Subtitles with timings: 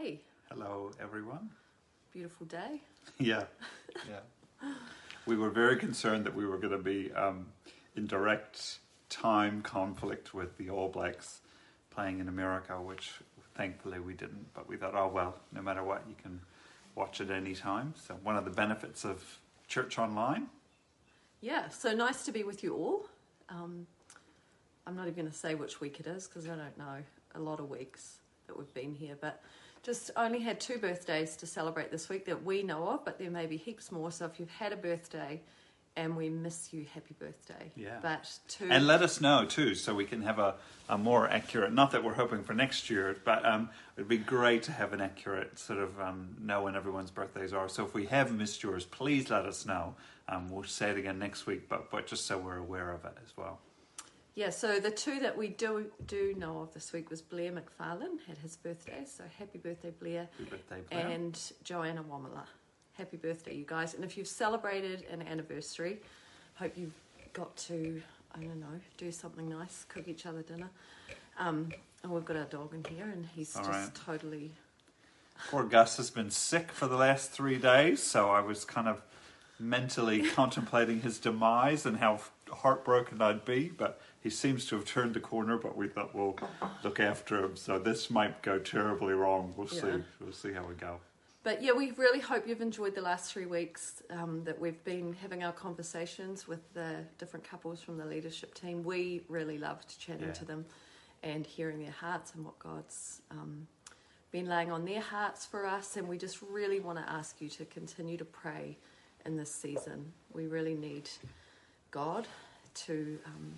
[0.00, 0.20] Hey,
[0.50, 1.50] Hello, everyone.
[2.10, 2.80] beautiful day.
[3.18, 3.44] Yeah,
[4.08, 4.70] yeah.
[5.26, 7.48] We were very concerned that we were going to be um,
[7.96, 8.78] in direct
[9.10, 11.40] time conflict with the All Blacks
[11.90, 13.12] playing in America, which
[13.54, 14.46] thankfully we didn't.
[14.54, 16.40] But we thought, oh well, no matter what, you can
[16.94, 17.92] watch it any time.
[18.06, 19.22] So one of the benefits of
[19.68, 20.46] church online.
[21.42, 23.04] Yeah, so nice to be with you all.
[23.50, 23.86] Um,
[24.86, 27.02] I'm not even going to say which week it is because I don't know.
[27.34, 29.42] A lot of weeks that we've been here, but
[29.82, 33.30] just only had two birthdays to celebrate this week that we know of, but there
[33.30, 34.10] may be heaps more.
[34.10, 35.40] So if you've had a birthday
[35.96, 37.72] and we miss you, happy birthday.
[37.74, 37.98] Yeah.
[38.00, 38.68] But two.
[38.70, 40.54] And let us know too, so we can have a,
[40.88, 41.72] a more accurate.
[41.72, 45.00] Not that we're hoping for next year, but um, it'd be great to have an
[45.00, 47.68] accurate sort of um, know when everyone's birthdays are.
[47.68, 49.94] So if we have missed yours, please let us know.
[50.28, 53.16] Um, we'll say it again next week, but but just so we're aware of it
[53.24, 53.58] as well.
[54.34, 58.20] Yeah, so the two that we do do know of this week was Blair McFarlane
[58.26, 61.06] had his birthday, so happy birthday, Blair, Happy birthday, Blair.
[61.08, 62.44] and Joanna Wamala.
[62.96, 63.94] Happy birthday, you guys!
[63.94, 65.98] And if you've celebrated an anniversary,
[66.54, 66.94] hope you've
[67.32, 68.00] got to
[68.34, 70.70] I don't know do something nice, cook each other dinner.
[71.38, 71.70] Um,
[72.02, 73.94] and we've got our dog in here, and he's All just right.
[74.06, 74.52] totally
[75.48, 79.02] Poor Gus has been sick for the last three days, so I was kind of
[79.58, 83.68] mentally contemplating his demise and how heartbroken I'd be.
[83.74, 85.56] But he seems to have turned the corner.
[85.56, 86.36] But we thought we'll
[86.84, 87.56] look after him.
[87.56, 89.54] So this might go terribly wrong.
[89.56, 89.80] We'll Yeah.
[89.98, 90.04] see.
[90.20, 91.00] We'll see how we go.
[91.42, 95.14] But yeah, we really hope you've enjoyed the last three weeks um, that we've been
[95.22, 98.82] having our conversations with the different couples from the leadership team.
[98.84, 100.32] We really loved chatting Yeah.
[100.34, 100.66] to them
[101.22, 103.66] and hearing their hearts and what God's um,
[104.32, 105.96] been laying on their hearts for us.
[105.96, 108.76] And we just really want to ask you to continue to pray
[109.24, 110.12] in this season.
[110.34, 111.08] We really need
[111.90, 112.28] God
[112.86, 113.54] to um,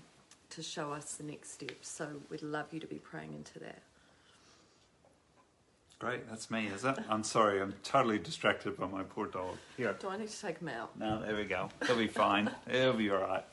[0.53, 1.89] to show us the next steps.
[1.89, 3.83] So we'd love you to be praying into that.
[5.99, 6.99] Great, that's me, is it?
[7.09, 9.57] I'm sorry, I'm totally distracted by my poor dog.
[9.77, 9.95] Here.
[10.01, 10.99] Do I need to take him out?
[10.99, 11.71] No, there we go.
[11.87, 12.51] He'll be fine.
[12.69, 13.45] He'll be all right.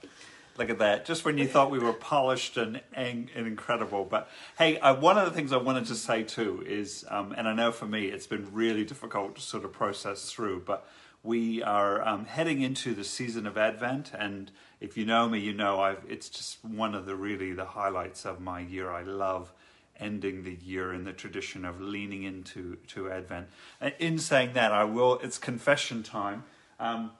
[0.57, 1.05] Look at that.
[1.05, 4.03] Just when you thought we were polished and, and, and incredible.
[4.03, 7.47] But hey, uh, one of the things I wanted to say too is, um, and
[7.47, 10.85] I know for me it's been really difficult to sort of process through, but
[11.23, 14.11] we are um, heading into the season of Advent.
[14.17, 17.65] And if you know me, you know I've, it's just one of the really the
[17.65, 18.91] highlights of my year.
[18.91, 19.51] I love
[19.99, 23.47] ending the year in the tradition of leaning into to Advent.
[23.81, 25.19] Uh, In saying that, I will.
[25.21, 26.43] It's confession time.
[26.79, 27.11] Um,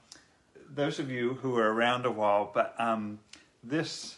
[0.74, 3.20] those of you who are around a while, but um,
[3.64, 4.18] this,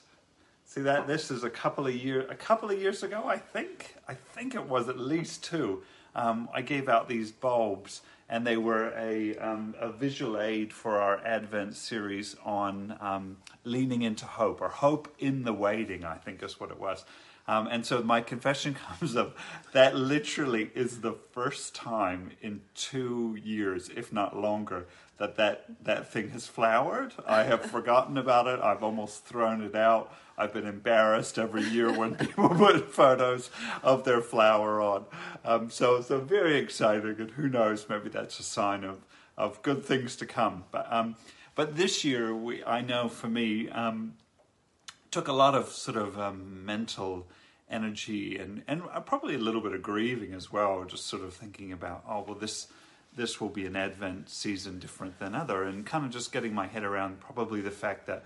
[0.66, 3.96] see that this is a couple of year, a couple of years ago, I think.
[4.08, 5.82] I think it was at least two.
[6.14, 11.00] Um, I gave out these bulbs, and they were a um, a visual aid for
[11.00, 16.06] our Advent series on um, leaning into hope or hope in the waiting.
[16.06, 17.04] I think is what it was.
[17.48, 19.36] Um, and so my confession comes up
[19.74, 24.88] that literally is the first time in two years, if not longer,
[25.18, 27.14] that that, that thing has flowered.
[27.28, 28.60] I have forgotten about it.
[28.60, 30.14] I've almost thrown it out.
[30.38, 33.50] I've been embarrassed every year when people put photos
[33.84, 35.06] of their flower on.
[35.46, 39.06] Um, so, so very exciting, and who knows, maybe that's a sign of,
[39.38, 40.64] of good things to come.
[40.72, 41.16] But, um,
[41.54, 44.14] but this year, we, I know for me, um,
[45.12, 47.28] took a lot of sort of um, mental
[47.70, 50.84] energy and and probably a little bit of grieving as well.
[50.86, 52.68] Just sort of thinking about oh well this
[53.16, 56.68] this will be an Advent season different than other, and kind of just getting my
[56.68, 58.24] head around probably the fact that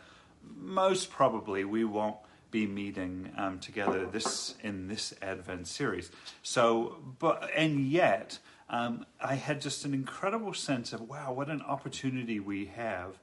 [0.56, 2.18] most probably we won't
[2.52, 6.12] be meeting um, together this in this Advent series.
[6.44, 8.40] So, but and yet.
[8.68, 13.20] Um, I had just an incredible sense of wow, what an opportunity we have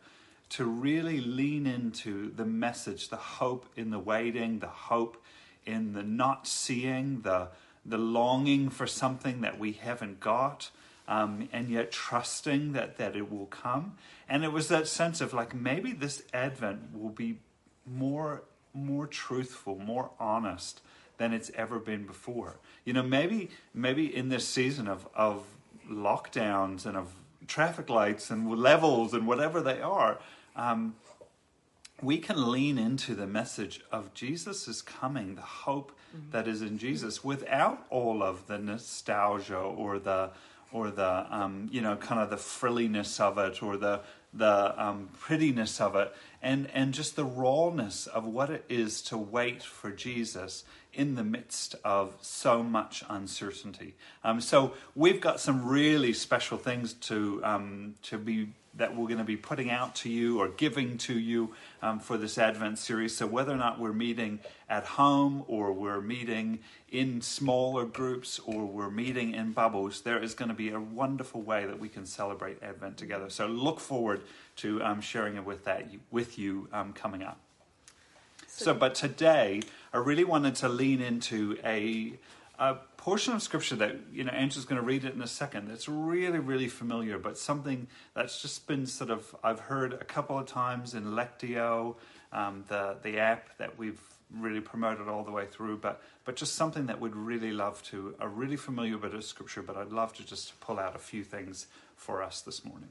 [0.53, 5.17] to really lean into the message, the hope in the waiting, the hope
[5.65, 7.49] in the not seeing, the
[7.85, 10.71] the longing for something that we haven't got,
[11.09, 13.97] um, and yet trusting that that it will come.
[14.29, 17.39] And it was that sense of like maybe this Advent will be
[17.87, 18.43] more
[18.75, 20.83] more truthful, more honest
[21.17, 22.59] than it's ever been before.
[22.85, 25.47] You know, maybe maybe in this season of of
[25.91, 27.15] lockdowns and of
[27.47, 30.19] traffic lights and levels and whatever they are,
[30.56, 30.94] um,
[32.02, 35.93] we can lean into the message of Jesus is coming, the hope
[36.31, 40.31] that is in Jesus, without all of the nostalgia or the
[40.72, 44.00] or the um, you know kind of the frilliness of it or the
[44.34, 46.12] the um, prettiness of it,
[46.43, 51.25] and and just the rawness of what it is to wait for Jesus in the
[51.25, 53.94] midst of so much uncertainty.
[54.25, 59.19] Um, so we've got some really special things to um, to be that we're going
[59.19, 63.17] to be putting out to you or giving to you um, for this Advent series.
[63.17, 66.61] So, whether or not we're meeting at home or we're meeting
[66.91, 71.43] in smaller groups or we're meeting in bubbles, there is going to be a wonderful
[71.43, 73.29] way that we can celebrate Advent together.
[73.29, 74.23] So, look forward
[74.62, 77.38] to um, sharing it with that with you um, coming up.
[78.47, 79.62] So, but today
[79.93, 82.19] I really wanted to lean into a
[82.59, 85.69] a portion of scripture that you know Andrew's going to read it in a second.
[85.69, 90.38] That's really really familiar, but something that's just been sort of I've heard a couple
[90.38, 91.97] of times in Lectio,
[92.32, 94.00] um, the the app that we've
[94.31, 98.14] really promoted all the way through, but but just something that we'd really love to
[98.20, 101.25] a really familiar bit of scripture, but I'd love to just pull out a few
[101.25, 101.67] things
[101.97, 102.91] for us this morning.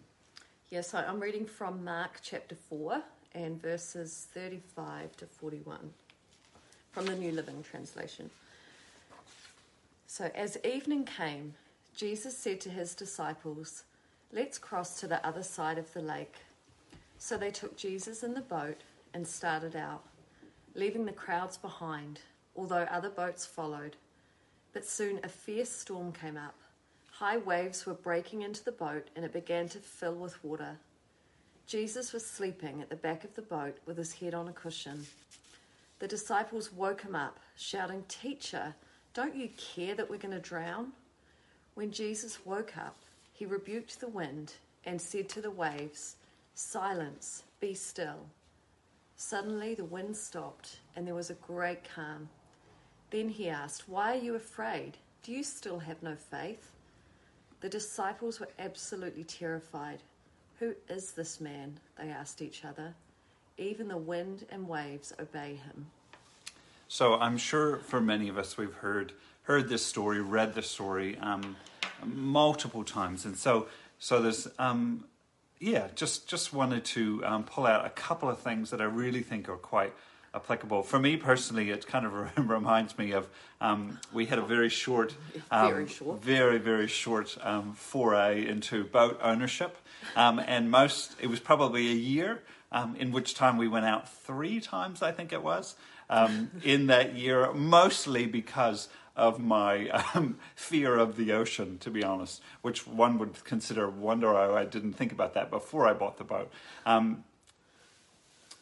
[0.71, 3.01] Yes, yeah, so I'm reading from Mark chapter four
[3.35, 5.91] and verses thirty-five to forty-one
[6.94, 8.29] from the New Living Translation.
[10.07, 11.56] So, as evening came,
[11.97, 13.83] Jesus said to his disciples,
[14.31, 16.35] Let's cross to the other side of the lake.
[17.18, 18.77] So they took Jesus in the boat
[19.13, 20.03] and started out,
[20.73, 22.21] leaving the crowds behind,
[22.56, 23.97] although other boats followed.
[24.71, 26.56] But soon a fierce storm came up.
[27.21, 30.79] High waves were breaking into the boat, and it began to fill with water.
[31.68, 35.06] Jesus was sleeping at the back of the boat with his head on a cushion.
[36.00, 38.73] The disciples woke him up, shouting, Teacher,
[39.13, 40.94] don't you care that we're going to drown?
[41.75, 42.97] When Jesus woke up,
[43.33, 44.53] he rebuked the wind
[44.83, 46.15] and said to the waves,
[46.56, 48.25] Silence, be still.
[49.15, 52.29] Suddenly the wind stopped and there was a great calm.
[53.12, 54.97] Then he asked, Why are you afraid?
[55.21, 56.71] Do you still have no faith?
[57.61, 59.99] The disciples were absolutely terrified.
[60.59, 61.79] Who is this man?
[61.97, 62.95] They asked each other.
[63.57, 65.85] Even the wind and waves obey him.
[66.87, 69.13] So I'm sure for many of us we've heard
[69.43, 71.55] heard this story, read this story um,
[72.03, 73.67] multiple times, and so
[73.99, 75.05] so there's um,
[75.59, 79.21] yeah, just just wanted to um, pull out a couple of things that I really
[79.21, 79.93] think are quite
[80.33, 80.83] applicable.
[80.83, 83.28] For me personally, it kind of reminds me of
[83.60, 85.16] um, we had a very short,
[85.51, 89.78] um, very short, very very short um, foray into boat ownership,
[90.16, 92.42] um, and most it was probably a year
[92.72, 95.75] um, in which time we went out three times, I think it was
[96.10, 102.04] um, in that year, mostly because of my um, fear of the ocean, to be
[102.04, 106.24] honest, which one would consider wonder I didn't think about that before I bought the
[106.24, 106.50] boat.
[106.86, 107.24] Um,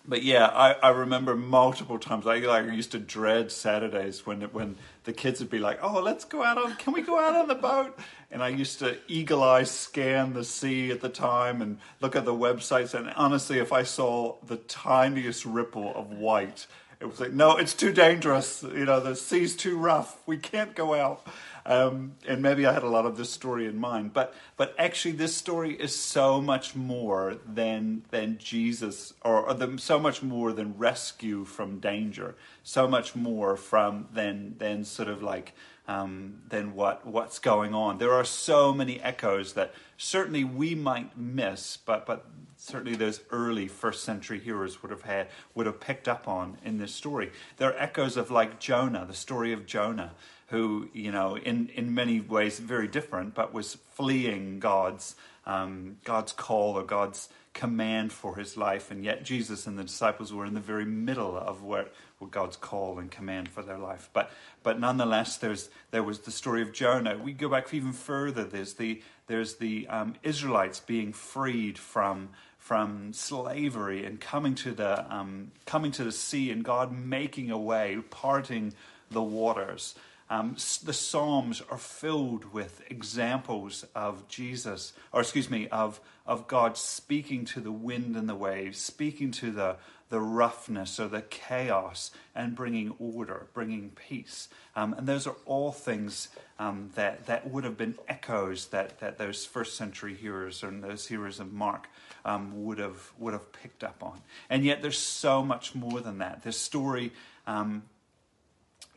[0.07, 2.25] but yeah, I, I remember multiple times.
[2.25, 6.25] I like used to dread Saturdays when when the kids would be like, "Oh, let's
[6.25, 6.75] go out on.
[6.77, 7.97] Can we go out on the boat?"
[8.31, 12.25] And I used to eagle eye scan the sea at the time and look at
[12.25, 12.93] the websites.
[12.93, 16.65] And honestly, if I saw the tiniest ripple of white
[16.99, 18.61] it was like, no, it's too dangerous.
[18.61, 20.17] You know, the sea's too rough.
[20.25, 21.25] We can't go out.
[21.65, 25.11] Um, and maybe I had a lot of this story in mind, but but actually,
[25.11, 30.51] this story is so much more than than Jesus, or, or the, so much more
[30.51, 32.35] than rescue from danger.
[32.63, 35.53] So much more from than than sort of like
[35.87, 37.97] um, than what what's going on.
[37.97, 42.25] There are so many echoes that certainly we might miss, but but
[42.59, 46.77] certainly those early first century hearers would have had would have picked up on in
[46.77, 47.31] this story.
[47.57, 50.11] There are echoes of like Jonah, the story of Jonah,
[50.47, 55.15] who you know in in many ways very different, but was fleeing God's
[55.45, 60.31] um, God's call or God's command for his life, and yet Jesus and the disciples
[60.31, 61.93] were in the very middle of what,
[62.31, 64.09] God's call and command for their life.
[64.13, 64.31] But
[64.63, 67.17] but nonetheless, there's there was the story of Jonah.
[67.17, 68.43] We go back even further.
[68.43, 72.29] There's the there's the um, Israelites being freed from
[72.69, 77.57] from slavery and coming to the um, coming to the sea and God making a
[77.57, 78.75] way, parting
[79.09, 79.95] the waters.
[80.29, 86.77] Um, the Psalms are filled with examples of Jesus, or excuse me, of, of God
[86.77, 89.77] speaking to the wind and the waves, speaking to the,
[90.09, 94.49] the roughness or the chaos, and bringing order, bringing peace.
[94.75, 99.17] Um, and those are all things um, that, that would have been echoes that, that
[99.17, 101.87] those first century hearers and those hearers of Mark
[102.25, 104.21] um, would, have, would have picked up on.
[104.49, 106.43] And yet there's so much more than that.
[106.43, 107.11] This story
[107.45, 107.83] um,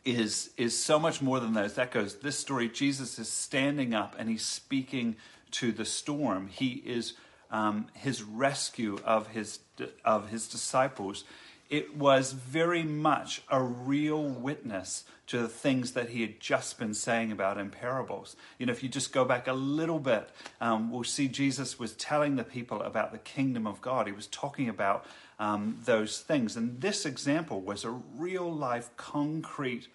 [0.03, 2.15] is, is so much more than those echoes.
[2.15, 5.15] This story, Jesus is standing up and he's speaking
[5.51, 6.47] to the storm.
[6.47, 7.13] He is
[7.53, 9.59] um, his rescue of his,
[10.03, 11.23] of his disciples.
[11.69, 16.93] It was very much a real witness to the things that he had just been
[16.93, 18.35] saying about in parables.
[18.59, 20.29] You know, if you just go back a little bit,
[20.59, 24.07] um, we'll see Jesus was telling the people about the kingdom of God.
[24.07, 25.05] He was talking about
[25.39, 26.57] um, those things.
[26.57, 29.87] And this example was a real life, concrete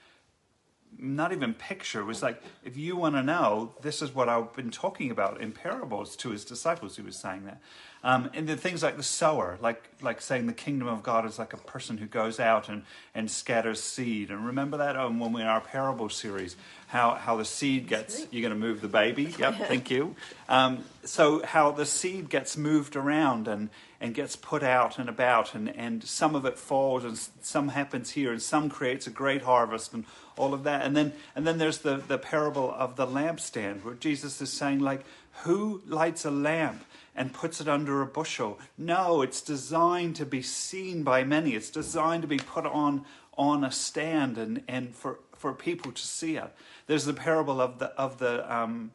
[0.99, 2.00] not even picture.
[2.00, 5.40] It was like, if you want to know, this is what I've been talking about
[5.40, 6.97] in parables to his disciples.
[6.97, 7.61] He was saying that.
[8.04, 11.38] Um, and the things like the sower, like like saying the kingdom of God is
[11.38, 14.30] like a person who goes out and, and scatters seed.
[14.30, 18.26] And remember that um, when we in our parable series, how, how the seed gets,
[18.30, 19.35] you're going to move the baby.
[19.38, 20.14] Yep, thank you.
[20.50, 23.68] Um, so how the seed gets moved around and,
[24.00, 28.10] and gets put out and about, and, and some of it falls, and some happens
[28.10, 30.04] here, and some creates a great harvest, and
[30.36, 30.84] all of that.
[30.84, 34.78] And then, and then there's the, the parable of the lampstand, where Jesus is saying,
[34.78, 35.04] like,
[35.42, 38.58] who lights a lamp and puts it under a bushel.
[38.76, 41.54] No, it's designed to be seen by many.
[41.54, 43.04] It's designed to be put on
[43.36, 46.52] on a stand and, and for, for people to see it.
[46.88, 48.90] There's the parable of the of the um,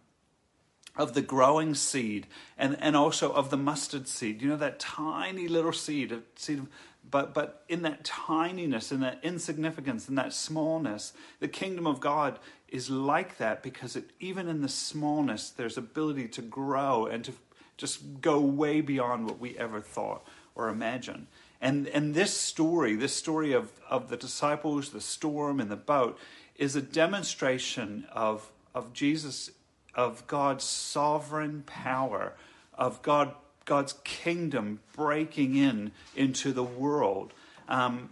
[0.95, 4.41] of the growing seed and, and also of the mustard seed.
[4.41, 6.67] You know that tiny little seed, seed of,
[7.09, 12.39] but but in that tininess, in that insignificance, in that smallness, the kingdom of God
[12.69, 17.33] is like that because it, even in the smallness, there's ability to grow and to
[17.77, 21.27] just go way beyond what we ever thought or imagined.
[21.61, 26.19] And, and this story, this story of, of the disciples, the storm, and the boat,
[26.55, 29.49] is a demonstration of, of Jesus,
[29.95, 32.33] of God's sovereign power,
[32.75, 33.33] of God,
[33.65, 37.33] God's kingdom breaking in into the world.
[37.67, 38.09] Um,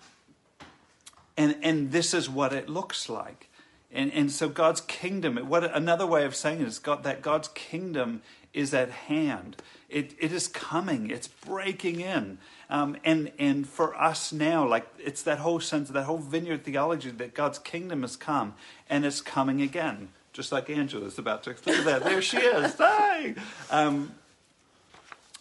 [1.37, 3.49] and, and this is what it looks like.
[3.91, 7.49] And, and so God's kingdom, what another way of saying it is God, that God's
[7.49, 8.21] kingdom
[8.53, 9.57] is at hand.
[9.89, 11.09] It, it is coming.
[11.09, 12.37] It's breaking in.
[12.69, 16.63] Um, and, and for us now, like it's that whole sense, of that whole vineyard
[16.63, 18.53] theology that God's kingdom has come
[18.89, 20.09] and it's coming again.
[20.33, 22.03] Just like Angela's about to look that.
[22.03, 22.75] There she is.
[22.77, 23.35] Hi.
[23.69, 24.13] Um,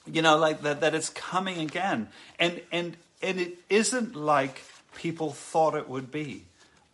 [0.07, 2.09] you know, like that, that it's coming again.
[2.39, 4.63] And, and, and it isn't like
[4.95, 6.45] people thought it would be.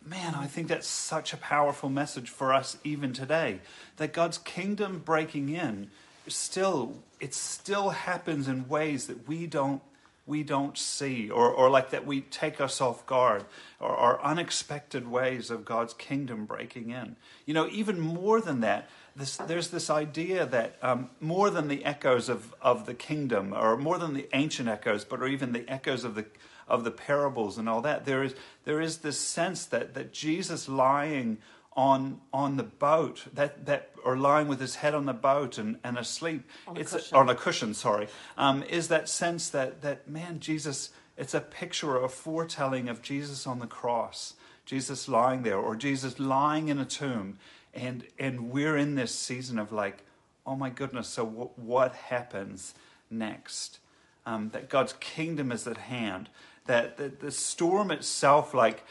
[0.05, 3.59] Man, I think that's such a powerful message for us even today.
[3.97, 5.89] That God's kingdom breaking in
[6.27, 9.81] still it still happens in ways that we don't
[10.27, 13.45] we don't see or, or like that we take us off guard
[13.79, 17.15] or, or unexpected ways of god's kingdom breaking in.
[17.45, 21.83] You know even more than that this, there's this idea that um, more than the
[21.83, 25.67] echoes of, of the kingdom or more than the ancient echoes but or even the
[25.67, 26.25] echoes of the
[26.67, 30.67] of the parables and all that there is there is this sense that that jesus
[30.67, 31.37] lying
[31.77, 35.77] on on the boat that that or lying with his head on the boat and,
[35.83, 36.43] and asleep.
[36.67, 37.15] On a, it's cushion.
[37.15, 38.07] A, on a cushion sorry.
[38.37, 43.01] Um, is that sense that that man jesus it's a picture or a foretelling of
[43.01, 44.33] jesus on the cross
[44.65, 47.37] jesus lying there or jesus lying in a tomb
[47.73, 50.03] and and we're in this season of like
[50.45, 52.73] oh my goodness so w- what happens
[53.09, 53.79] next?
[54.25, 56.29] Um, that god's kingdom is at hand
[56.65, 58.83] that, that the storm itself like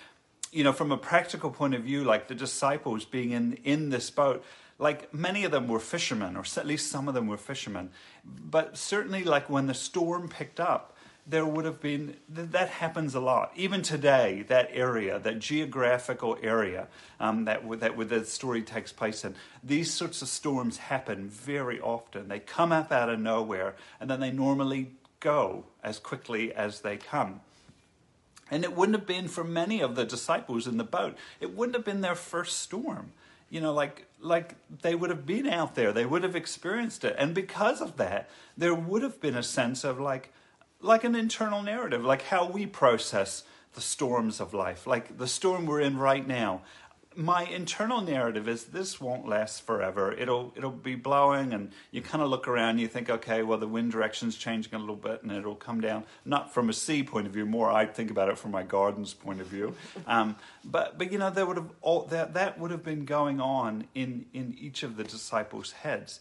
[0.53, 4.11] you know, from a practical point of view, like the disciples being in, in this
[4.11, 4.45] boat,
[4.79, 7.91] like many of them were fishermen, or at least some of them were fishermen.
[8.25, 13.21] But certainly, like when the storm picked up, there would have been that happens a
[13.21, 13.50] lot.
[13.57, 16.87] Even today that area that geographical area
[17.19, 21.81] um, that that where the story takes place in these sorts of storms happen very
[21.81, 22.29] often.
[22.29, 26.97] They come up out of nowhere and then they normally go as quickly as they
[26.97, 27.41] come
[28.50, 31.17] and it wouldn't have been for many of the disciples in the boat.
[31.41, 33.12] It wouldn't have been their first storm.
[33.50, 35.93] You know, like like they would have been out there.
[35.93, 37.15] They would have experienced it.
[37.19, 40.33] And because of that, there would have been a sense of like
[40.81, 44.87] like an internal narrative, like how we process the storms of life.
[44.87, 46.62] Like the storm we're in right now
[47.16, 50.12] my internal narrative is this won't last forever.
[50.12, 52.70] It'll it'll be blowing, and you kind of look around.
[52.70, 55.80] And you think, okay, well the wind direction's changing a little bit, and it'll come
[55.80, 56.04] down.
[56.25, 59.14] Not from a sea point of view, more I think about it from my garden's
[59.14, 59.75] point of view.
[60.06, 63.40] Um, but but you know there would have all that that would have been going
[63.40, 66.20] on in in each of the disciples' heads.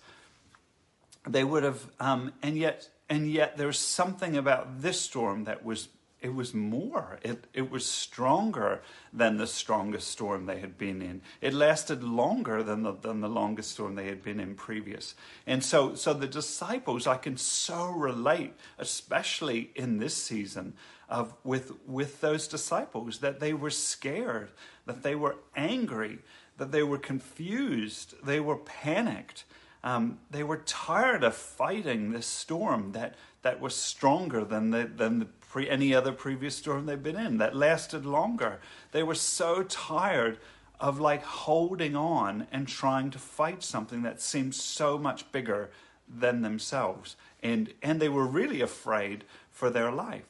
[1.27, 5.89] They would have, um, and yet and yet there's something about this storm that was
[6.21, 7.19] it was more.
[7.23, 8.81] It, it was stronger
[9.13, 11.21] than the strongest storm they had been in.
[11.41, 15.13] It lasted longer than the, than the longest storm they had been in previous.
[15.45, 20.73] And so, so the disciples, I can so relate, especially in this season,
[21.09, 24.49] of with, with those disciples, that they were scared,
[24.85, 26.19] that they were angry,
[26.57, 29.43] that they were confused, they were panicked.
[29.83, 35.19] Um, they were tired of fighting this storm that, that was stronger than the, than
[35.19, 38.59] the pre- any other previous storm they've been in that lasted longer.
[38.91, 40.37] They were so tired
[40.81, 45.69] of like holding on and trying to fight something that seemed so much bigger
[46.13, 47.15] than themselves.
[47.41, 50.25] And, and they were really afraid for their life.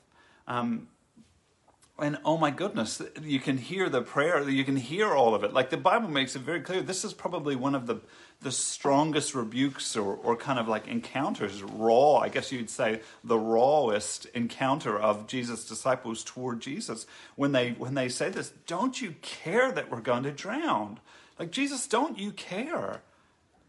[0.47, 0.89] Um,
[1.97, 5.53] and oh my goodness, you can hear the prayer, you can hear all of it.
[5.53, 6.81] Like the Bible makes it very clear.
[6.81, 8.01] This is probably one of the
[8.41, 13.39] the strongest rebukes or, or kind of like encounters, raw, I guess you'd say the
[13.39, 19.15] rawest encounter of Jesus' disciples toward Jesus when they when they say this, don't you
[19.21, 20.99] care that we're going to drown?
[21.39, 23.01] Like Jesus, don't you care?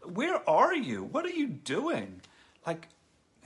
[0.03, 1.03] Where are you?
[1.03, 2.21] What are you doing?
[2.65, 2.89] Like,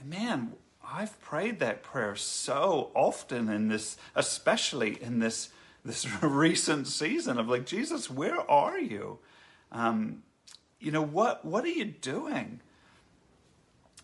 [0.04, 0.52] man,
[0.84, 5.50] I've prayed that prayer so often in this, especially in this
[5.84, 9.18] this recent season of like, Jesus, where are you?
[9.72, 10.22] Um,
[10.78, 12.60] you know what what are you doing?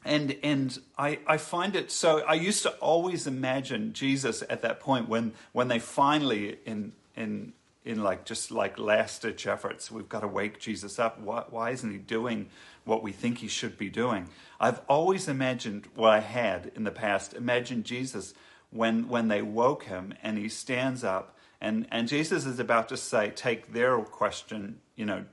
[0.04, 2.20] And and I I find it so.
[2.20, 7.52] I used to always imagine Jesus at that point when when they finally in in
[7.88, 9.90] in like just like last ditch efforts.
[9.90, 11.18] We've got to wake Jesus up.
[11.18, 12.50] Why, why isn't he doing
[12.85, 14.28] what we think he should be doing?
[14.61, 17.33] I've always imagined what I had in the past.
[17.33, 18.35] Imagine Jesus
[18.71, 22.97] when when they woke him and he stands up and and Jesus is about to
[22.99, 24.80] say, take their question.
[24.95, 25.25] You know,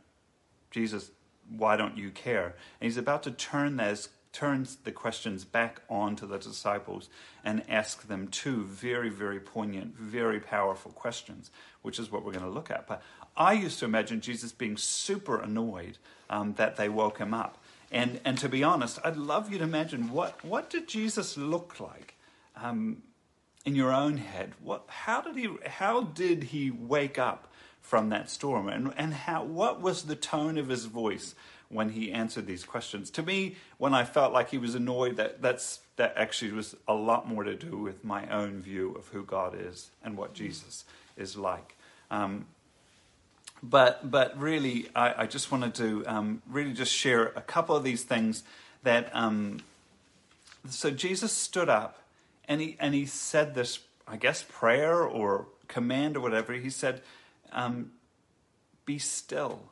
[0.72, 1.12] Jesus,
[1.50, 2.56] why don't you care?
[2.80, 7.08] And he's about to turn those turns the questions back on to the disciples
[7.46, 11.50] and ask them two very, very poignant, very powerful questions,
[11.84, 12.86] which is what we're going to look at.
[12.86, 13.01] But
[13.38, 15.98] I used to imagine Jesus being super annoyed
[16.30, 17.58] um, that they woke him up.
[17.94, 21.80] And, and to be honest, I'd love you to imagine what, what did Jesus look
[21.80, 22.15] like
[22.62, 23.04] um,
[23.63, 24.51] in your own head?
[24.62, 28.68] What, how, did he, how did he wake up from that storm?
[28.68, 31.36] And, and how, what was the tone of his voice
[31.75, 33.10] when he answered these questions.
[33.12, 36.94] To me, when I felt like he was annoyed, that that's that actually was a
[36.94, 40.86] lot more to do with my own view of who God is and what Jesus
[41.15, 41.75] is like.
[42.10, 42.48] Um,
[43.62, 47.84] but but really, I, I just wanted to um, really just share a couple of
[47.84, 48.44] these things
[48.84, 49.10] that.
[49.13, 49.60] Um,
[50.70, 52.00] so Jesus stood up,
[52.48, 56.53] and he and he said this, I guess, prayer or command or whatever.
[56.53, 57.01] He said,
[57.51, 57.91] um,
[58.86, 59.70] "Be still."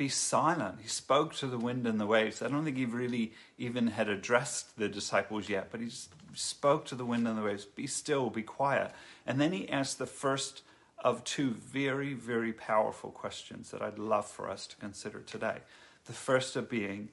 [0.00, 0.78] Be silent.
[0.80, 2.40] He spoke to the wind and the waves.
[2.40, 5.90] I don't think he really even had addressed the disciples yet, but he
[6.32, 8.92] spoke to the wind and the waves be still, be quiet.
[9.26, 10.62] And then he asked the first
[11.04, 15.58] of two very, very powerful questions that I'd love for us to consider today.
[16.06, 17.10] The first of being,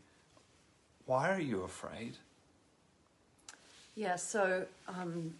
[1.05, 2.13] why are you afraid?
[3.95, 5.33] Yeah, so um,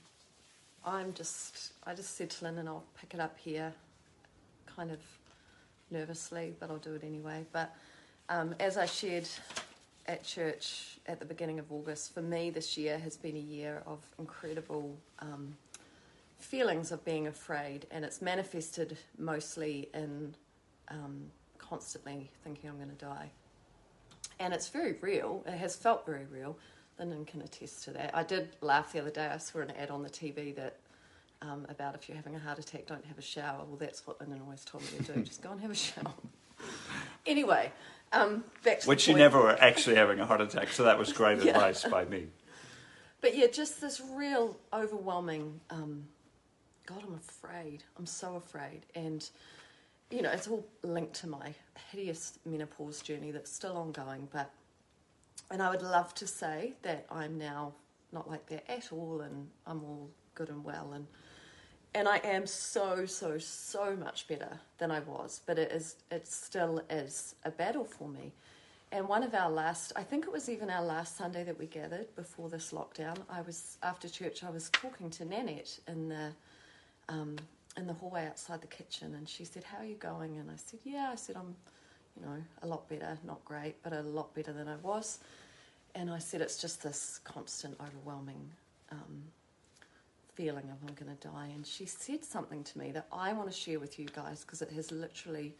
[0.85, 3.71] I'm just, I just said to Lynn, and I'll pick it up here,
[4.75, 4.99] kind of
[5.91, 7.45] nervously, but I'll do it anyway.
[7.51, 7.75] But
[8.29, 9.27] um, as I shared
[10.07, 13.83] at church at the beginning of August, for me this year has been a year
[13.85, 15.55] of incredible um,
[16.39, 20.35] feelings of being afraid, and it's manifested mostly in
[20.89, 21.25] um,
[21.57, 23.31] constantly thinking I'm going to die.
[24.39, 26.57] And it's very real, it has felt very real.
[26.99, 28.11] Lyndon can attest to that.
[28.15, 29.27] I did laugh the other day.
[29.27, 30.77] I saw an ad on the TV that
[31.41, 33.63] um, about if you're having a heart attack, don't have a shower.
[33.67, 35.21] Well, that's what Lyndon always told me to do.
[35.21, 36.13] Just go and have a shower.
[37.25, 37.71] anyway,
[38.11, 41.13] um, back to which you never were actually having a heart attack, so that was
[41.13, 41.51] great yeah.
[41.51, 42.27] advice by me.
[43.21, 45.59] But yeah, just this real overwhelming.
[45.69, 46.05] Um,
[46.85, 47.83] God, I'm afraid.
[47.97, 49.27] I'm so afraid, and
[50.09, 51.53] you know, it's all linked to my
[51.91, 54.27] hideous menopause journey that's still ongoing.
[54.31, 54.51] But
[55.51, 57.73] and I would love to say that I'm now
[58.11, 61.07] not like that at all, and I'm all good and well, and
[61.93, 66.27] and I am so so so much better than I was, but it is it
[66.27, 68.33] still is a battle for me.
[68.91, 71.65] And one of our last, I think it was even our last Sunday that we
[71.65, 73.17] gathered before this lockdown.
[73.29, 74.45] I was after church.
[74.45, 76.31] I was talking to Nanette in the
[77.09, 77.35] um,
[77.75, 80.55] in the hallway outside the kitchen, and she said, "How are you going?" And I
[80.55, 81.55] said, "Yeah." I said, "I'm,
[82.15, 83.17] you know, a lot better.
[83.25, 85.19] Not great, but a lot better than I was."
[85.95, 88.51] And I said, "It's just this constant, overwhelming
[88.91, 89.23] um,
[90.37, 91.49] feeling of I'm going to die.
[91.53, 94.61] And she said something to me that I want to share with you guys because
[94.61, 95.55] it has literally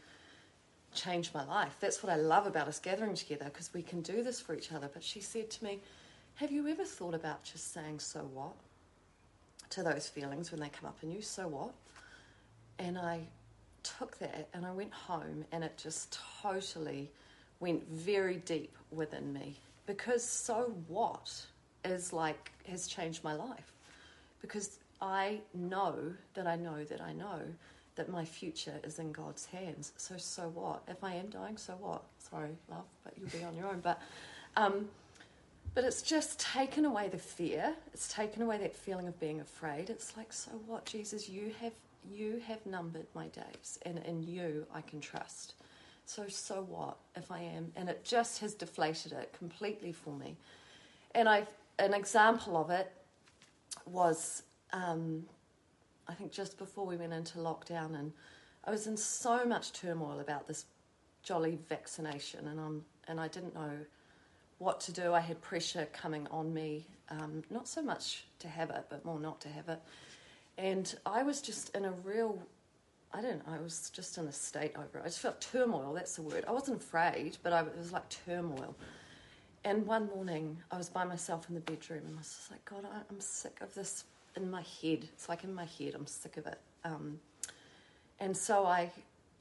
[0.94, 1.76] changed my life.
[1.80, 4.72] That's what I love about us gathering together because we can do this for each
[4.72, 4.90] other.
[4.94, 5.82] But she said to me,
[6.36, 8.54] Have you ever thought about just saying, So what?
[9.70, 11.74] to those feelings when they come up in you, so what?
[12.80, 13.22] And I
[13.84, 17.10] took that and I went home and it just totally
[17.60, 21.32] went very deep within me because so what
[21.86, 23.72] is like has changed my life
[24.42, 27.42] because I know that I know that I know
[27.96, 29.92] that my future is in God's hands.
[29.98, 30.84] So, so what?
[30.88, 32.04] If I am dying, so what?
[32.20, 33.80] Sorry, love, but you'll be on your own.
[33.82, 34.02] But,
[34.56, 34.88] um,
[35.74, 37.74] but it's just taken away the fear.
[37.94, 39.90] It's taken away that feeling of being afraid.
[39.90, 41.28] It's like, so what, Jesus?
[41.28, 41.74] You have
[42.10, 45.56] you have numbered my days, and in you I can trust.
[46.06, 47.72] So, so what if I am?
[47.76, 50.38] And it just has deflated it completely for me.
[51.14, 51.46] And I,
[51.80, 52.92] an example of it
[53.88, 55.24] was um,
[56.08, 58.12] I think just before we went into lockdown, and
[58.64, 60.66] I was in so much turmoil about this
[61.24, 63.72] jolly vaccination, and um, and I didn't know
[64.60, 65.14] what to do.
[65.14, 69.20] I had pressure coming on me, um, not so much to have it, but more
[69.20, 69.80] not to have it.
[70.58, 72.42] And I was just in a real,
[73.14, 75.02] I don't know, I was just in a state over it.
[75.02, 76.44] I just felt turmoil, that's the word.
[76.48, 78.76] I wasn't afraid, but I, it was like turmoil.
[79.64, 82.64] And one morning, I was by myself in the bedroom and I was just like,
[82.66, 85.00] God, I, I'm sick of this in my head.
[85.04, 86.60] It's like in my head, I'm sick of it.
[86.86, 87.20] Um,
[88.20, 88.92] and so I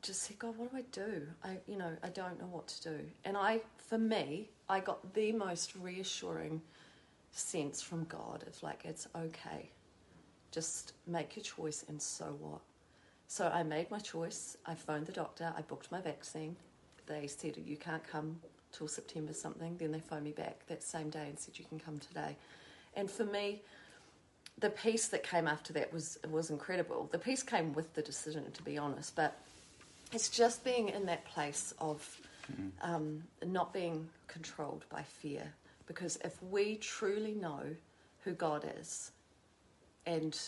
[0.02, 1.26] just said, God, what do I do?
[1.44, 2.98] I, you know, I don't know what to do.
[3.24, 6.60] And I, for me, I got the most reassuring
[7.30, 9.70] sense from God of like, it's okay.
[10.50, 12.60] Just make your choice and so what?
[13.28, 14.56] So I made my choice.
[14.66, 15.52] I phoned the doctor.
[15.56, 16.56] I booked my vaccine.
[17.06, 18.40] They said, you can't come
[18.76, 19.76] till September something.
[19.78, 22.36] Then they phoned me back that same day and said, you can come today.
[22.94, 23.62] And for me,
[24.58, 27.08] the peace that came after that was was incredible.
[27.12, 29.38] The peace came with the decision, to be honest, but
[30.12, 32.20] it's just being in that place of
[32.80, 35.52] um, not being controlled by fear.
[35.86, 37.62] Because if we truly know
[38.22, 39.12] who God is
[40.06, 40.38] and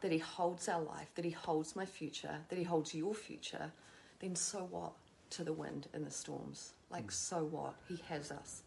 [0.00, 3.70] that He holds our life, that He holds my future, that He holds your future,
[4.20, 4.92] then so what
[5.30, 6.73] to the wind and the storms?
[6.90, 7.74] Like, so what?
[7.88, 8.62] He has us.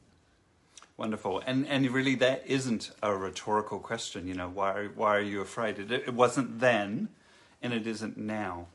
[0.98, 4.28] Wonderful, and and really, that isn't a rhetorical question.
[4.28, 5.78] You know, why are, why are you afraid?
[5.78, 7.10] It, it wasn't then,
[7.62, 8.68] and it isn't now.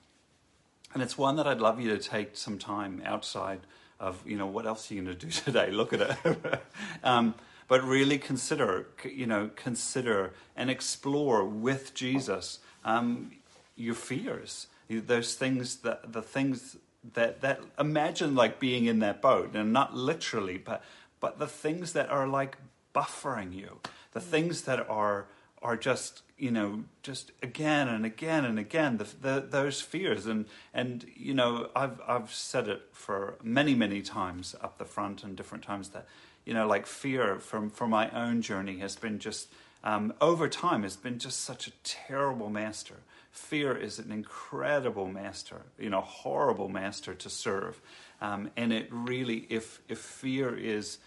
[0.95, 3.61] And it's one that I'd love you to take some time outside
[3.99, 5.71] of you know what else are you going to do today?
[5.71, 6.63] Look at it,
[7.05, 7.35] um,
[7.67, 13.33] but really consider you know consider and explore with Jesus um,
[13.75, 16.77] your fears, those things that the things
[17.15, 20.83] that that imagine like being in that boat, and not literally, but
[21.21, 22.57] but the things that are like
[22.95, 23.81] buffering you,
[24.13, 25.27] the things that are
[25.63, 30.27] are just you know just again and again and again the, the, those fears.
[30.27, 35.25] And and you know I've I've said it for many many times up the front
[35.25, 36.07] and different times that
[36.45, 39.49] you know like fear from from my own journey has been just
[39.85, 42.99] um, over time has been just such a terrible master.
[43.33, 47.81] Fear is an incredible master, you know, horrible master to serve,
[48.21, 50.99] um, and it really if if fear is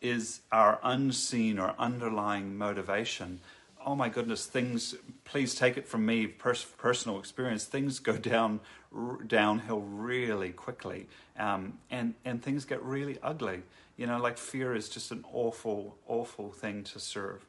[0.00, 3.40] is our unseen or underlying motivation,
[3.86, 8.60] oh my goodness, things, please take it from me, pers- personal experience, things go down
[8.94, 11.06] r- downhill really quickly.
[11.38, 13.62] Um, and, and things get really ugly.
[13.96, 17.44] You know, like fear is just an awful, awful thing to serve.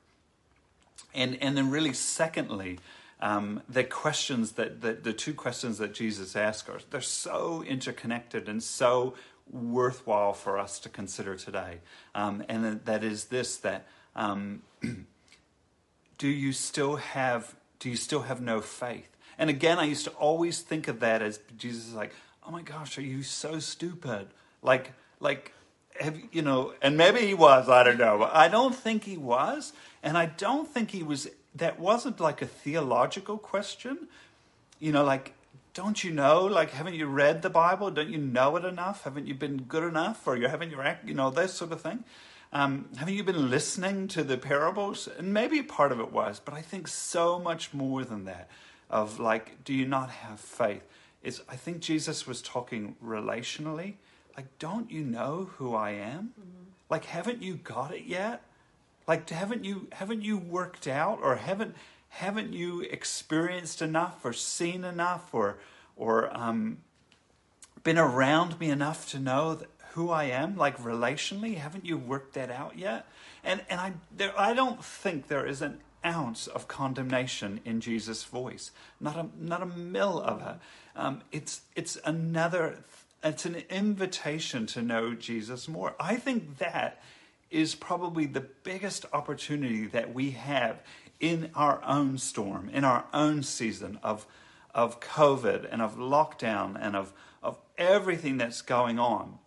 [1.14, 2.80] And, and then, really, secondly,
[3.20, 8.62] um, the questions that the, two questions that Jesus asks are they're so interconnected and
[8.62, 9.16] so
[9.50, 11.80] worthwhile for us to consider today.
[12.14, 14.62] Um, and that is this that um,
[16.18, 19.16] do you still have do you still have no faith?
[19.38, 22.14] And again, I used to always think of that as Jesus is like,
[22.46, 24.28] oh my gosh, are you so stupid?
[24.62, 25.54] Like like
[26.00, 26.74] have you know?
[26.82, 27.70] And maybe he was.
[27.70, 28.30] I don't know.
[28.32, 31.28] I don't think he was, and I don't think he was.
[31.58, 34.08] That wasn't like a theological question.
[34.80, 35.34] You know, like
[35.78, 36.44] don't you know?
[36.46, 37.92] Like, haven't you read the Bible?
[37.92, 39.04] Don't you know it enough?
[39.04, 40.26] Haven't you been good enough?
[40.26, 42.04] Or you haven't you act, you know, this sort of thing.
[42.52, 45.08] Um, haven't you been listening to the parables?
[45.20, 48.50] And maybe part of it was, but I think so much more than that.
[48.90, 50.82] Of like, do you not have faith?
[51.22, 53.96] Is I think Jesus was talking relationally.
[54.36, 56.34] Like, don't you know who I am?
[56.40, 56.70] Mm-hmm.
[56.90, 58.42] Like, haven't you got it yet?
[59.08, 61.76] Like, haven't you haven't you worked out or haven't
[62.10, 65.58] haven't you experienced enough or seen enough or
[65.96, 66.80] or um,
[67.84, 71.56] been around me enough to know that who I am, like relationally?
[71.56, 73.08] Haven't you worked that out yet?
[73.44, 78.24] And and I there, I don't think there is an ounce of condemnation in Jesus'
[78.24, 78.72] voice.
[79.00, 80.56] Not a not a mill of it.
[80.96, 82.84] Um, it's it's another.
[83.24, 85.96] It's an invitation to know Jesus more.
[86.00, 87.02] I think that
[87.50, 90.82] is probably the biggest opportunity that we have
[91.20, 94.28] in our own storm, in our own season of,
[94.74, 99.40] of COVID and of lockdown and of, of everything that's going on,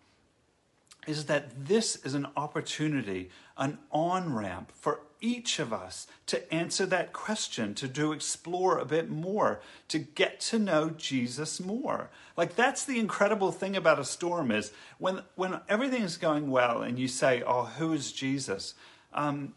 [1.07, 3.29] is that this is an opportunity,
[3.61, 8.85] an on ramp for each of us to answer that question, to do explore a
[8.85, 12.09] bit more, to get to know Jesus more.
[12.35, 16.97] Like that's the incredible thing about a storm is when when everything's going well and
[16.97, 18.73] you say, "Oh, who is Jesus?"
[19.13, 19.53] Um,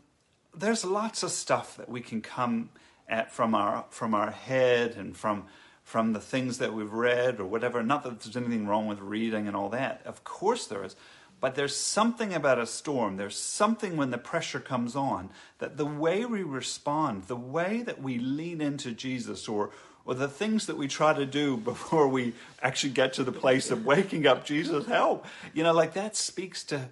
[0.55, 2.69] there's lots of stuff that we can come
[3.09, 5.47] at from our from our head and from
[5.83, 7.83] from the things that we've read or whatever.
[7.83, 10.03] Not that there's anything wrong with reading and all that.
[10.05, 10.95] Of course there is.
[11.45, 15.29] But there's something about a storm, there's something when the pressure comes on
[15.59, 19.69] that the way we respond, the way that we lean into Jesus or
[20.07, 23.71] or the things that we try to do before we actually get to the place
[23.71, 25.27] of waking up Jesus, help.
[25.53, 26.89] You know, like that speaks to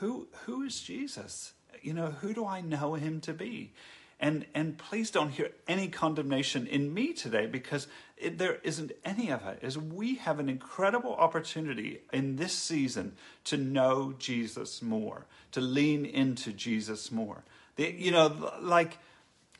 [0.00, 1.52] who who is Jesus?
[1.82, 3.74] You know, who do I know him to be?
[4.18, 7.86] And and please don't hear any condemnation in me today because
[8.22, 13.12] it, there isn't any of it is we have an incredible opportunity in this season
[13.44, 17.44] to know Jesus more, to lean into Jesus more.
[17.76, 18.98] The, you know, like,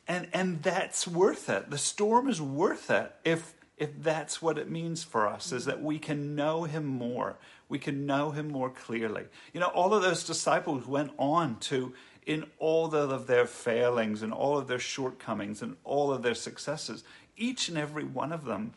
[0.07, 1.69] and and that's worth it.
[1.69, 5.81] The storm is worth it if if that's what it means for us is that
[5.81, 7.35] we can know him more
[7.67, 11.91] we can know him more clearly you know all of those disciples went on to
[12.25, 17.03] in all of their failings and all of their shortcomings and all of their successes,
[17.37, 18.73] each and every one of them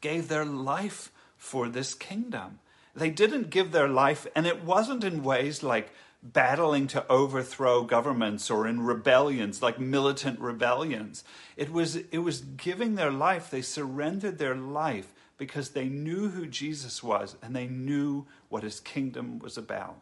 [0.00, 2.58] gave their life for this kingdom.
[2.94, 5.90] They didn't give their life, and it wasn't in ways like
[6.22, 11.24] battling to overthrow governments or in rebellions like militant rebellions.
[11.56, 13.50] It was it was giving their life.
[13.50, 18.78] They surrendered their life because they knew who Jesus was and they knew what his
[18.78, 19.96] kingdom was about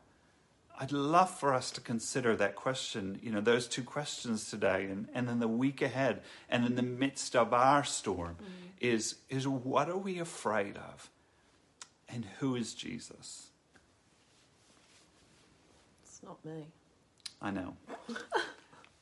[0.81, 5.09] I'd love for us to consider that question, you know, those two questions today and,
[5.13, 8.47] and in the week ahead and in the midst of our storm mm.
[8.81, 11.11] is, is what are we afraid of?
[12.09, 13.49] And who is Jesus?
[16.03, 16.65] It's not me.
[17.43, 17.77] I know.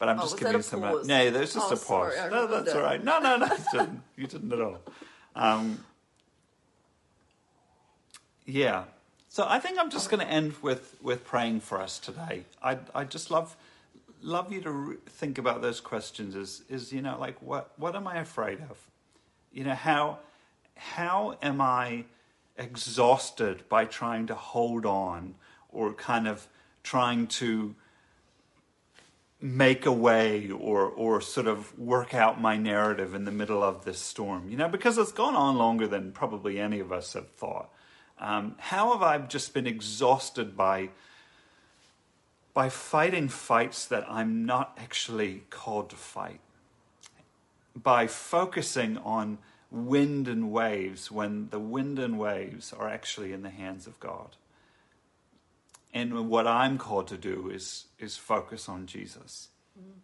[0.00, 0.80] But I'm oh, just giving you some.
[0.80, 1.06] Pause?
[1.06, 2.14] No, there's just oh, a pause.
[2.16, 3.02] Sorry, no, that's all right.
[3.02, 4.02] No, no, no, you didn't.
[4.16, 4.78] You didn't at all.
[5.36, 5.84] Um,
[8.46, 8.84] yeah,
[9.28, 12.44] so I think I'm just going to end with, with praying for us today.
[12.62, 13.56] I I just love
[14.22, 16.34] love you to re- think about those questions.
[16.34, 18.78] Is is you know like what what am I afraid of?
[19.52, 20.18] You know how
[20.74, 22.04] how am I
[22.56, 25.34] exhausted by trying to hold on
[25.70, 26.46] or kind of
[26.82, 27.74] trying to
[29.40, 33.84] make a way or or sort of work out my narrative in the middle of
[33.84, 37.28] this storm you know because it's gone on longer than probably any of us have
[37.30, 37.70] thought
[38.20, 40.90] um, how have I just been exhausted by,
[42.54, 46.40] by fighting fights that I'm not actually called to fight?
[47.74, 49.38] By focusing on
[49.70, 54.36] wind and waves when the wind and waves are actually in the hands of God.
[55.92, 59.48] And what I'm called to do is, is focus on Jesus.
[59.78, 60.00] Mm.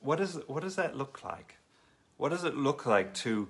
[0.00, 1.56] What, is, what does that look like?
[2.16, 3.48] What does it look like to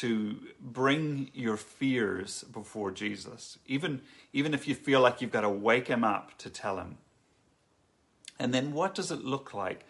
[0.00, 4.02] to bring your fears before Jesus, even,
[4.34, 6.98] even if you feel like you've got to wake him up to tell him.
[8.38, 9.86] And then what does it look like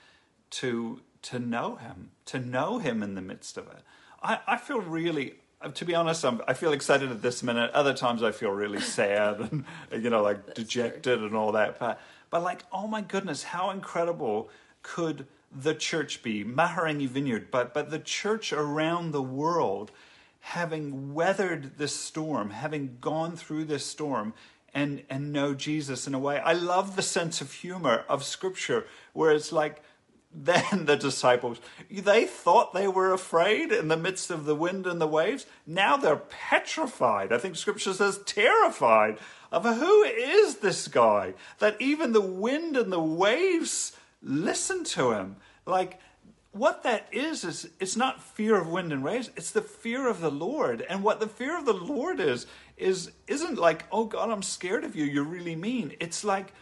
[0.51, 3.83] to, to know him, to know him in the midst of it?
[4.23, 7.73] I, I feel really, uh, to be honest, I'm, i feel excited at this minute.
[7.73, 11.27] Other times I feel really sad and, you know, like That's dejected true.
[11.27, 11.81] and all that.
[11.81, 14.51] But, but like, oh my goodness, how incredible
[14.83, 15.27] could
[15.59, 19.91] the church be, Mahurangi Vineyard, but, but the church around the world
[20.41, 24.33] having weathered this storm, having gone through this storm,
[24.73, 26.39] and, and know Jesus in a way.
[26.39, 29.83] I love the sense of humor of Scripture where it's like,
[30.37, 35.01] then the disciples, they thought they were afraid in the midst of the wind and
[35.01, 35.47] the waves.
[35.67, 37.33] Now they're petrified.
[37.33, 39.19] I think Scripture says terrified
[39.51, 45.37] of who is this guy that even the wind and the waves listen to him.
[45.67, 46.01] Like,
[46.53, 50.21] what that is, is it's not fear of wind and waves, it's the fear of
[50.21, 50.85] the Lord.
[50.89, 54.85] And what the fear of the Lord is, is isn't like, oh God, I'm scared
[54.85, 55.95] of you, you're really mean.
[56.01, 56.53] It's like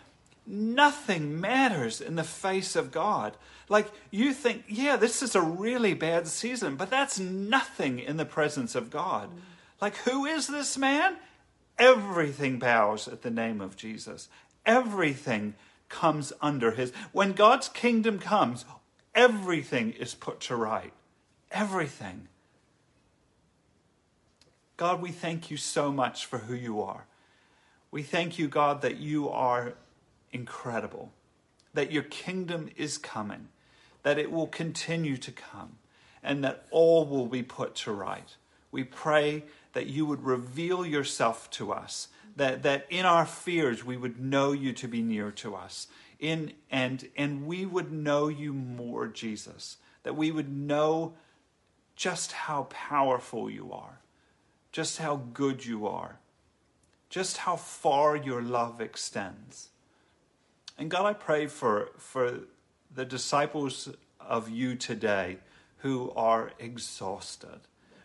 [0.46, 3.36] nothing matters in the face of God.
[3.68, 8.26] Like you think, yeah, this is a really bad season, but that's nothing in the
[8.26, 9.30] presence of God.
[9.80, 11.16] Like, who is this man?
[11.78, 14.28] Everything bows at the name of Jesus.
[14.64, 15.54] Everything
[15.88, 16.92] comes under his.
[17.12, 18.64] When God's kingdom comes,
[19.14, 20.92] everything is put to right.
[21.50, 22.28] Everything.
[24.76, 27.06] God, we thank you so much for who you are.
[27.90, 29.74] We thank you, God, that you are
[30.32, 31.12] incredible,
[31.74, 33.48] that your kingdom is coming,
[34.02, 35.76] that it will continue to come,
[36.22, 38.36] and that all will be put to right.
[38.72, 43.96] We pray that you would reveal yourself to us, that, that in our fears we
[43.96, 45.86] would know you to be near to us,
[46.24, 51.12] in and and we would know you more jesus that we would know
[51.96, 54.00] just how powerful you are
[54.72, 56.18] just how good you are
[57.10, 59.68] just how far your love extends.
[60.78, 62.40] And god i pray for for
[62.92, 65.36] the disciples of you today
[65.78, 67.60] who are exhausted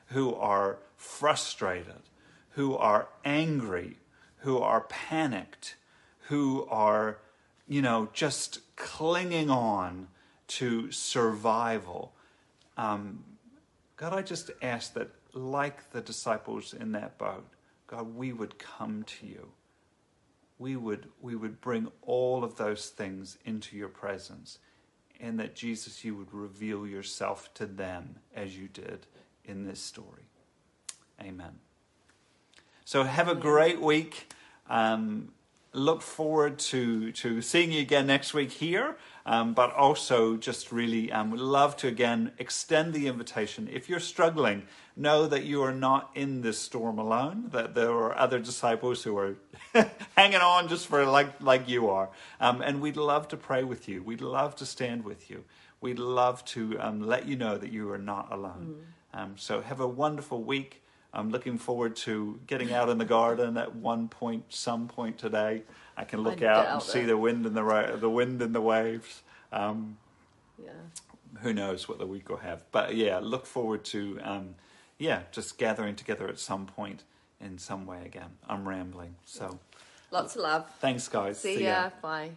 [0.08, 2.04] who are frustrated
[2.52, 3.98] who are angry
[4.40, 5.78] who are panicked
[6.28, 7.20] who are
[7.70, 10.08] you know, just clinging on
[10.48, 12.12] to survival.
[12.76, 13.24] Um,
[13.96, 17.46] God, I just ask that, like the disciples in that boat,
[17.86, 19.50] God, we would come to you.
[20.58, 24.58] We would, we would bring all of those things into your presence.
[25.20, 29.06] And that, Jesus, you would reveal yourself to them as you did
[29.46, 30.24] in this story.
[31.22, 31.60] Amen.
[32.84, 34.34] So, have a great week.
[34.68, 35.34] Um,
[35.74, 41.12] look forward to, to seeing you again next week here, um, but also just really
[41.12, 43.70] um, would love to again extend the invitation.
[43.72, 44.64] If you're struggling,
[44.96, 49.18] know that you are not in this storm alone, that there are other disciples who
[49.18, 49.36] are
[50.18, 52.10] hanging on just for like, like you are.
[52.40, 55.44] Um, and we'd love to pray with you, we'd love to stand with you,
[55.82, 58.84] we'd love to um, let you know that you are not alone.
[59.14, 59.40] Mm.
[59.40, 60.82] so, have a wonderful week.
[61.14, 65.64] I'm looking forward to getting out in the garden at one point, some point today.
[65.98, 68.54] I can look I out and see the wind and the ra- the wind and
[68.54, 69.24] the waves.
[69.52, 69.98] Um,
[70.64, 70.72] yeah.
[71.42, 72.64] Who knows what the week will have?
[72.72, 74.56] But yeah, look forward to um,
[74.98, 77.04] yeah, just gathering together at some point
[77.42, 78.38] in some way again.
[78.48, 79.60] I'm rambling, so
[80.12, 80.70] lots of love.
[80.80, 81.40] Thanks, guys.
[81.40, 81.84] See, see ya.
[81.84, 81.90] ya.
[82.02, 82.32] Bye.